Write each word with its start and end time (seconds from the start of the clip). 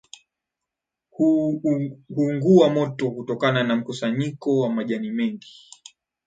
Huungua 1.09 2.69
moto 2.69 3.11
kutokana 3.11 3.63
na 3.63 3.75
mkusanyiko 3.75 4.59
wa 4.59 4.69
majani 4.69 5.11
mengi 5.11 5.69